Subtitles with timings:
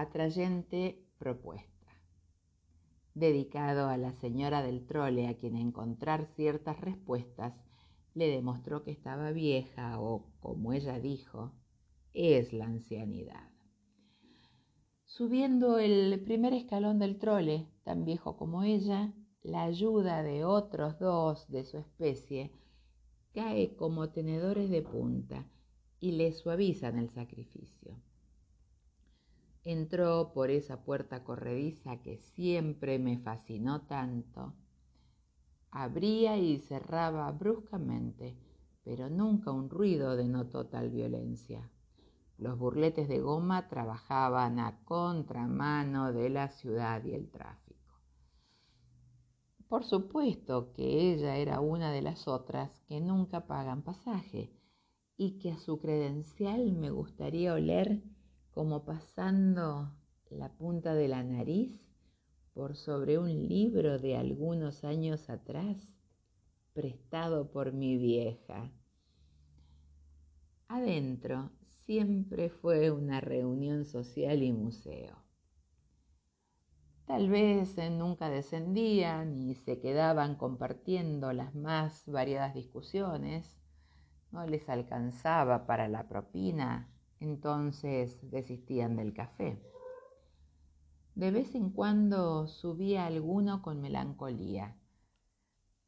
[0.00, 1.86] atrayente propuesta,
[3.14, 7.54] dedicado a la señora del trole a quien encontrar ciertas respuestas
[8.14, 11.52] le demostró que estaba vieja o, como ella dijo,
[12.12, 13.50] es la ancianidad.
[15.04, 19.12] Subiendo el primer escalón del trole, tan viejo como ella,
[19.42, 22.52] la ayuda de otros dos de su especie
[23.34, 25.48] cae como tenedores de punta
[26.00, 28.00] y le suavizan el sacrificio.
[29.64, 34.54] Entró por esa puerta corrediza que siempre me fascinó tanto.
[35.70, 38.38] Abría y cerraba bruscamente,
[38.82, 41.70] pero nunca un ruido denotó tal violencia.
[42.38, 47.70] Los burletes de goma trabajaban a contramano de la ciudad y el tráfico.
[49.68, 54.50] Por supuesto que ella era una de las otras que nunca pagan pasaje
[55.18, 58.02] y que a su credencial me gustaría oler
[58.60, 59.90] como pasando
[60.28, 61.80] la punta de la nariz
[62.52, 65.88] por sobre un libro de algunos años atrás
[66.74, 68.70] prestado por mi vieja.
[70.68, 71.50] Adentro
[71.86, 75.16] siempre fue una reunión social y museo.
[77.06, 83.58] Tal vez nunca descendían y se quedaban compartiendo las más variadas discusiones.
[84.30, 89.62] No les alcanzaba para la propina, entonces desistían del café.
[91.14, 94.76] De vez en cuando subía alguno con melancolía,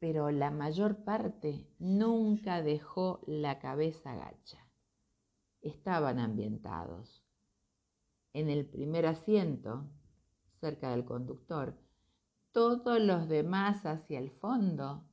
[0.00, 4.66] pero la mayor parte nunca dejó la cabeza gacha.
[5.60, 7.22] Estaban ambientados.
[8.32, 9.90] En el primer asiento,
[10.60, 11.78] cerca del conductor.
[12.52, 15.04] Todos los demás hacia el fondo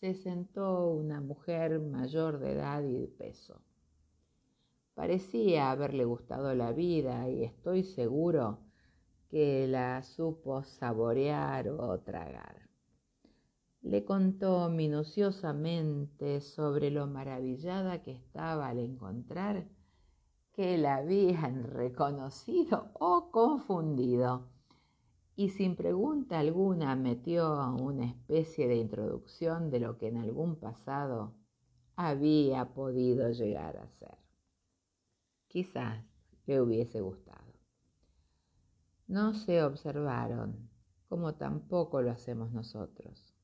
[0.00, 3.62] se sentó una mujer mayor de edad y de peso.
[4.94, 8.58] Parecía haberle gustado la vida y estoy seguro
[9.28, 12.68] que la supo saborear o tragar.
[13.82, 19.68] Le contó minuciosamente sobre lo maravillada que estaba al encontrar
[20.52, 24.50] que la habían reconocido o confundido
[25.40, 31.32] y sin pregunta alguna metió una especie de introducción de lo que en algún pasado
[31.96, 34.19] había podido llegar a ser.
[35.50, 36.02] Quizás
[36.46, 37.52] le hubiese gustado.
[39.06, 40.70] No se observaron,
[41.10, 43.34] como tampoco lo hacemos nosotros.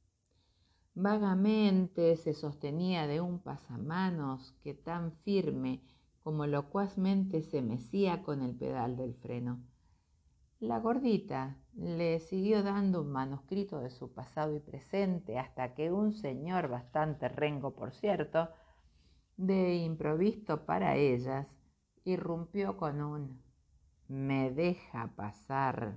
[0.95, 5.83] Vagamente se sostenía de un pasamanos que tan firme
[6.23, 9.63] como locuazmente se mecía con el pedal del freno
[10.61, 16.15] la gordita le siguió dando un manuscrito de su pasado y presente hasta que un
[16.15, 18.49] señor bastante rengo, por cierto,
[19.37, 21.47] de improviso para ellas,
[22.07, 23.47] irrumpió con un
[24.09, 25.97] me deja pasar.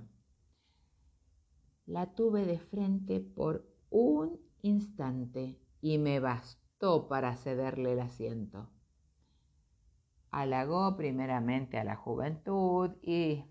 [1.86, 8.68] La tuve de frente por un instante y me bastó para cederle el asiento.
[10.30, 13.44] Halagó primeramente a la juventud y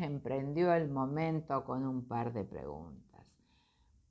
[0.00, 3.26] emprendió el momento con un par de preguntas.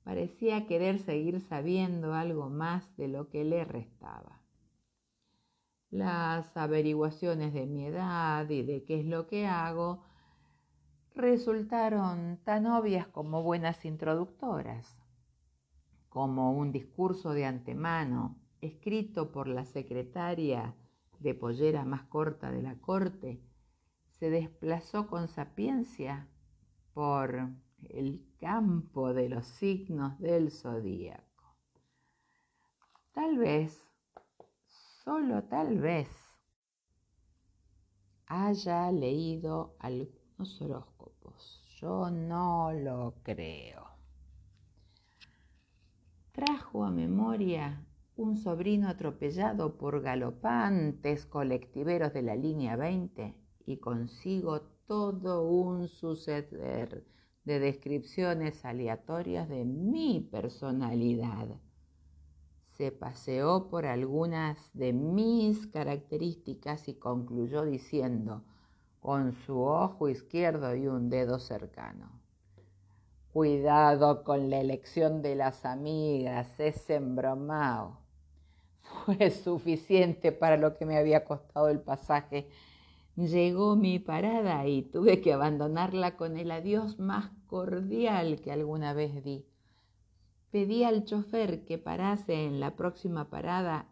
[0.04, 4.45] Parecía querer seguir sabiendo algo más de lo que le restaba.
[5.90, 10.02] Las averiguaciones de mi edad y de qué es lo que hago
[11.14, 14.98] resultaron tan obvias como buenas introductoras,
[16.08, 20.74] como un discurso de antemano escrito por la secretaria
[21.20, 23.40] de pollera más corta de la corte
[24.18, 26.28] se desplazó con sapiencia
[26.94, 27.50] por
[27.82, 31.56] el campo de los signos del zodíaco.
[33.12, 33.85] Tal vez,
[35.06, 36.08] solo tal vez,
[38.26, 41.62] haya leído algunos horóscopos.
[41.80, 43.86] Yo no lo creo.
[46.32, 47.86] Trajo a memoria
[48.16, 53.32] un sobrino atropellado por galopantes colectiveros de la línea 20
[53.64, 57.06] y consigo todo un suceder
[57.44, 61.60] de descripciones aleatorias de mi personalidad.
[62.76, 68.42] Se paseó por algunas de mis características y concluyó diciendo,
[69.00, 72.10] con su ojo izquierdo y un dedo cercano.
[73.32, 77.98] Cuidado con la elección de las amigas, es embromado.
[79.04, 82.48] Fue suficiente para lo que me había costado el pasaje
[83.16, 89.24] Llegó mi parada y tuve que abandonarla con el adiós más cordial que alguna vez
[89.24, 89.46] di.
[90.56, 93.90] Pedí al chofer que parase en la próxima parada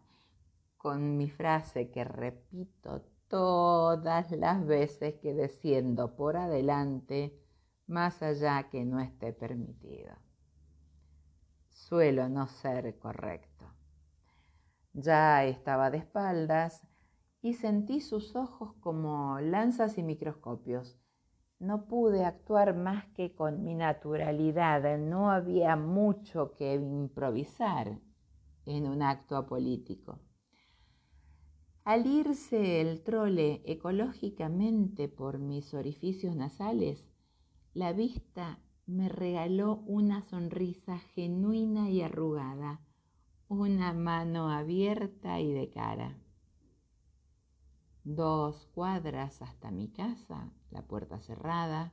[0.77, 7.39] con mi frase que repito todas las veces que desciendo por adelante
[7.85, 10.15] más allá que no esté permitido.
[11.69, 13.65] Suelo no ser correcto.
[14.93, 16.81] Ya estaba de espaldas
[17.43, 20.97] y sentí sus ojos como lanzas y microscopios.
[21.59, 27.99] No pude actuar más que con mi naturalidad, no había mucho que improvisar
[28.65, 30.19] en un acto apolítico.
[31.85, 37.07] Al irse el trole ecológicamente por mis orificios nasales,
[37.73, 42.81] la vista me regaló una sonrisa genuina y arrugada,
[43.47, 46.17] una mano abierta y de cara.
[48.05, 51.91] Dos cuadras hasta mi casa, la puerta cerrada,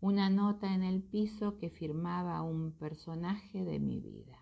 [0.00, 4.38] una nota en el piso que firmaba un personaje de mi vida.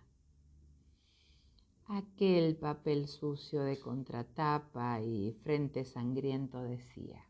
[1.86, 7.26] Aquel papel sucio de contratapa y frente sangriento decía,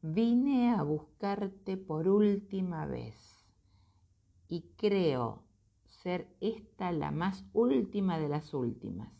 [0.00, 3.44] Vine a buscarte por última vez
[4.46, 5.42] y creo
[5.84, 9.12] ser esta la más última de las últimas.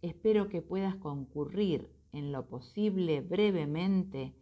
[0.00, 4.34] Espero que puedas concurrir en lo posible brevemente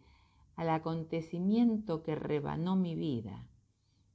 [0.55, 3.47] al acontecimiento que rebanó mi vida,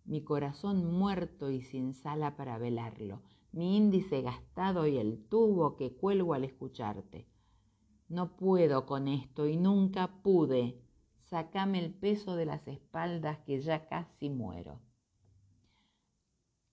[0.05, 3.23] mi corazón muerto y sin sala para velarlo,
[3.53, 7.27] mi índice gastado y el tubo que cuelgo al escucharte.
[8.09, 10.81] No puedo con esto y nunca pude
[11.29, 14.81] sacame el peso de las espaldas que ya casi muero.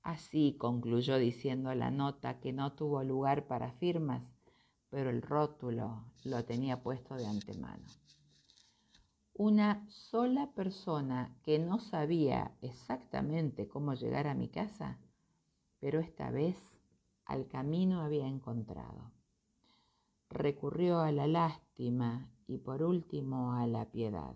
[0.01, 4.21] Así concluyó diciendo la nota que no tuvo lugar para firmas,
[4.95, 7.83] pero el rótulo lo tenía puesto de antemano.
[9.33, 14.97] Una sola persona que no sabía exactamente cómo llegar a mi casa,
[15.81, 16.55] pero esta vez
[17.25, 19.11] al camino había encontrado.
[20.29, 24.33] Recurrió a la lástima y por último a la piedad.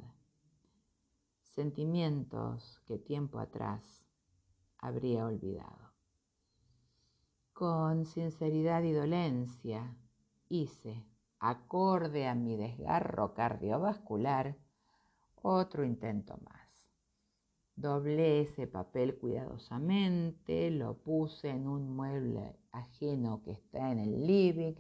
[1.42, 4.04] Sentimientos que tiempo atrás
[4.78, 5.94] habría olvidado.
[7.54, 9.96] Con sinceridad y dolencia
[10.50, 11.06] hice,
[11.40, 14.58] acorde a mi desgarro cardiovascular,
[15.42, 16.70] otro intento más.
[17.76, 24.76] Doblé ese papel cuidadosamente, lo puse en un mueble ajeno que está en el living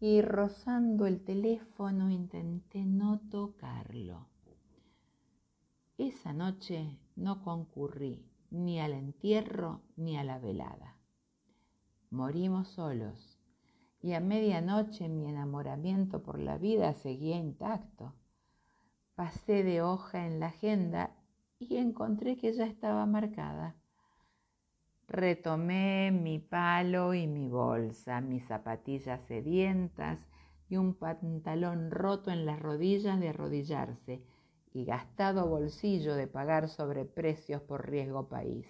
[0.00, 4.28] y rozando el teléfono intenté no tocarlo.
[5.98, 10.96] Esa noche no concurrí ni al entierro ni a la velada.
[12.10, 13.41] Morimos solos
[14.02, 18.12] y a medianoche mi enamoramiento por la vida seguía intacto.
[19.14, 21.14] Pasé de hoja en la agenda
[21.60, 23.76] y encontré que ya estaba marcada.
[25.06, 30.18] Retomé mi palo y mi bolsa, mis zapatillas sedientas
[30.68, 34.24] y un pantalón roto en las rodillas de arrodillarse
[34.72, 38.66] y gastado bolsillo de pagar sobreprecios por riesgo país.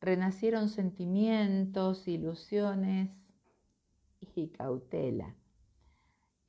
[0.00, 3.21] Renacieron sentimientos, ilusiones
[4.34, 5.34] y cautela.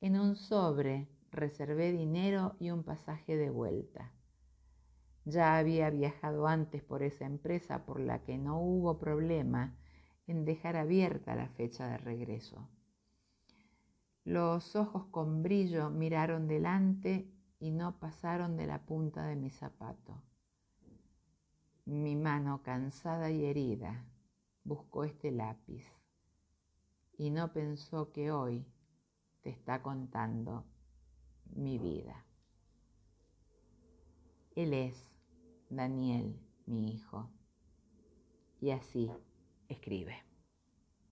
[0.00, 4.12] En un sobre reservé dinero y un pasaje de vuelta.
[5.24, 9.76] Ya había viajado antes por esa empresa por la que no hubo problema
[10.26, 12.68] en dejar abierta la fecha de regreso.
[14.24, 20.22] Los ojos con brillo miraron delante y no pasaron de la punta de mi zapato.
[21.86, 24.06] Mi mano cansada y herida
[24.62, 26.03] buscó este lápiz
[27.16, 28.66] y no pensó que hoy
[29.42, 30.64] te está contando
[31.54, 32.24] mi vida.
[34.56, 35.10] Él es
[35.68, 37.30] Daniel, mi hijo,
[38.60, 39.10] y así
[39.68, 40.33] escribe.